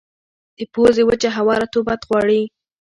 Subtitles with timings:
[0.57, 2.41] د پوزې وچه هوا رطوبت غواړي.